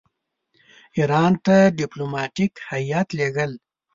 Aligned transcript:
ایران 0.97 1.33
ته 1.45 1.55
ډیپلوماټیک 1.77 2.53
هیات 2.69 3.07
لېږل. 3.17 3.51